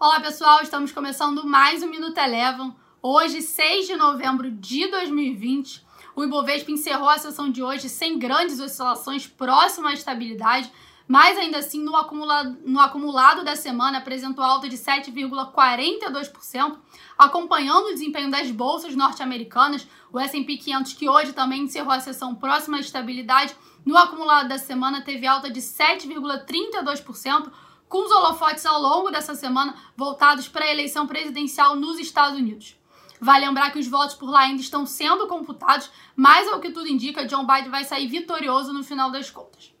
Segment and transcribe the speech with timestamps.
[0.00, 2.72] Olá pessoal, estamos começando mais um Minuto Eleven.
[3.02, 8.60] Hoje, 6 de novembro de 2020, o Ibovespa encerrou a sessão de hoje sem grandes
[8.60, 10.70] oscilações, próximo à estabilidade,
[11.08, 16.76] mas ainda assim no acumulado, no acumulado da semana apresentou alta de 7,42%,
[17.18, 19.84] acompanhando o desempenho das bolsas norte-americanas.
[20.12, 23.52] O S&P 500, que hoje também encerrou a sessão próxima à estabilidade,
[23.84, 27.50] no acumulado da semana teve alta de 7,32%,
[27.88, 32.76] com os holofotes ao longo dessa semana voltados para a eleição presidencial nos Estados Unidos.
[33.20, 36.88] Vale lembrar que os votos por lá ainda estão sendo computados, mas ao que tudo
[36.88, 39.72] indica, John Biden vai sair vitorioso no final das contas.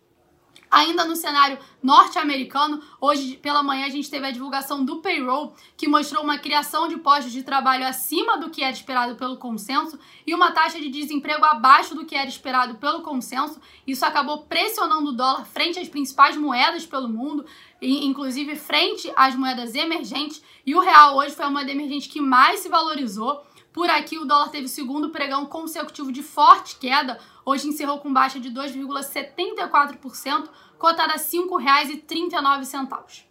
[0.70, 5.88] Ainda no cenário norte-americano, hoje pela manhã a gente teve a divulgação do payroll, que
[5.88, 10.34] mostrou uma criação de postos de trabalho acima do que era esperado pelo consenso e
[10.34, 13.60] uma taxa de desemprego abaixo do que era esperado pelo consenso.
[13.86, 17.46] Isso acabou pressionando o dólar frente às principais moedas pelo mundo,
[17.80, 20.42] inclusive frente às moedas emergentes.
[20.66, 23.42] E o real hoje foi a moeda emergente que mais se valorizou.
[23.72, 27.18] Por aqui, o dólar teve o segundo pregão consecutivo de forte queda.
[27.44, 30.48] Hoje encerrou com baixa de 2,74%,
[30.78, 33.24] cotada a R$ 5,39.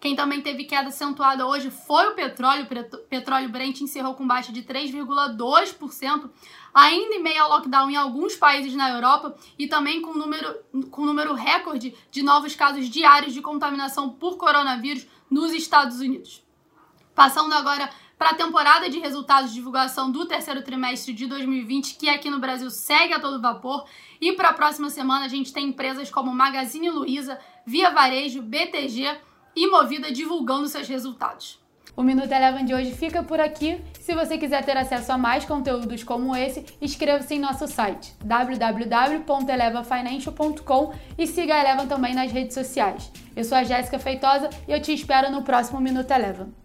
[0.00, 2.64] Quem também teve queda acentuada hoje foi o petróleo.
[2.64, 6.28] O petróleo Brent encerrou com baixa de 3,2%,
[6.74, 10.56] ainda em meio ao lockdown em alguns países na Europa e também com número,
[10.90, 16.42] com número recorde de novos casos diários de contaminação por coronavírus nos Estados Unidos.
[17.14, 22.08] Passando agora para a temporada de resultados de divulgação do terceiro trimestre de 2020, que
[22.08, 23.84] aqui no Brasil segue a todo vapor.
[24.20, 29.18] E para a próxima semana a gente tem empresas como Magazine Luiza, Via Varejo, BTG
[29.56, 31.60] e Movida divulgando seus resultados.
[31.94, 33.78] O Minuto Eleven de hoje fica por aqui.
[34.00, 40.94] Se você quiser ter acesso a mais conteúdos como esse, inscreva-se em nosso site www.elevafinancial.com
[41.18, 43.12] e siga a Eleven também nas redes sociais.
[43.36, 46.61] Eu sou a Jéssica Feitosa e eu te espero no próximo Minuto Eleven.